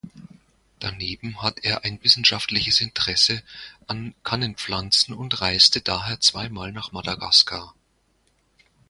[0.79, 3.43] Daneben hat er ein wissenschaftliches Interesse
[3.85, 7.75] an Kannenpflanzen und reiste daher zweimal nach Madagaskar.